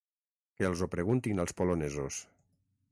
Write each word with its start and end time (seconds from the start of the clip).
Que 0.61 0.65
els 0.69 0.81
ho 0.85 0.89
preguntin 0.95 1.43
als 1.45 1.55
polonesos. 1.61 2.21